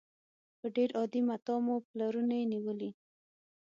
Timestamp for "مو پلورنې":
1.65-2.39